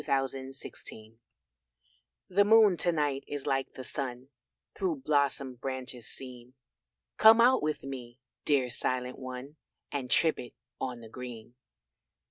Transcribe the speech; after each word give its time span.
THE 0.01 0.05
SILENT 0.05 0.57
ONE 0.89 1.19
The 2.27 2.43
moon 2.43 2.75
to 2.77 2.91
night 2.91 3.23
is 3.27 3.45
like 3.45 3.75
the 3.75 3.83
sun 3.83 4.29
Through 4.73 5.03
blossomed 5.05 5.61
branches 5.61 6.07
seen; 6.07 6.55
Come 7.17 7.39
out 7.39 7.61
with 7.61 7.83
me, 7.83 8.17
dear 8.43 8.71
silent 8.71 9.19
one, 9.19 9.57
And 9.91 10.09
trip 10.09 10.39
it 10.39 10.55
on 10.79 11.01
the 11.01 11.07
green. 11.09 11.53